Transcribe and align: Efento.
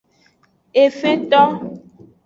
Efento. 0.85 1.41